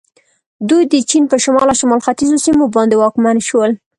دوی 0.69 0.83
د 0.91 0.93
چین 1.09 1.23
په 1.31 1.37
شمال 1.43 1.67
او 1.71 1.79
شمال 1.81 2.01
ختیځو 2.05 2.37
سیمو 2.45 2.65
باندې 2.75 2.95
واکمن 2.97 3.37
شول. 3.47 3.71